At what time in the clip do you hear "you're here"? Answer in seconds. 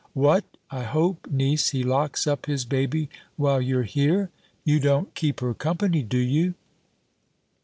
3.61-4.31